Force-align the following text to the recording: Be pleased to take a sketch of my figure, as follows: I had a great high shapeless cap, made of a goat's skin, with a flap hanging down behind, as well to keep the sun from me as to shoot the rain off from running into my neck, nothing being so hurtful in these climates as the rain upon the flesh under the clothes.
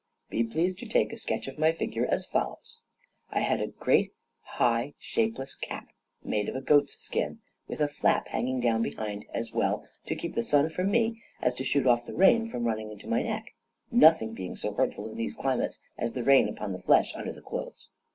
Be 0.31 0.43
pleased 0.43 0.79
to 0.79 0.87
take 0.87 1.13
a 1.13 1.17
sketch 1.19 1.47
of 1.47 1.59
my 1.59 1.71
figure, 1.71 2.07
as 2.09 2.25
follows: 2.25 2.79
I 3.29 3.41
had 3.41 3.61
a 3.61 3.67
great 3.67 4.13
high 4.57 4.95
shapeless 4.97 5.53
cap, 5.53 5.89
made 6.23 6.49
of 6.49 6.55
a 6.55 6.59
goat's 6.61 6.97
skin, 6.97 7.39
with 7.67 7.79
a 7.81 7.87
flap 7.87 8.29
hanging 8.29 8.59
down 8.61 8.81
behind, 8.81 9.25
as 9.31 9.51
well 9.51 9.87
to 10.07 10.15
keep 10.15 10.33
the 10.33 10.41
sun 10.41 10.69
from 10.69 10.89
me 10.89 11.21
as 11.39 11.53
to 11.53 11.63
shoot 11.63 11.83
the 11.83 12.15
rain 12.15 12.45
off 12.45 12.49
from 12.51 12.63
running 12.63 12.91
into 12.91 13.05
my 13.07 13.21
neck, 13.21 13.53
nothing 13.91 14.33
being 14.33 14.55
so 14.55 14.73
hurtful 14.73 15.07
in 15.07 15.17
these 15.17 15.35
climates 15.35 15.79
as 15.99 16.13
the 16.13 16.23
rain 16.23 16.49
upon 16.49 16.73
the 16.73 16.81
flesh 16.81 17.13
under 17.13 17.31
the 17.31 17.39
clothes. 17.43 17.89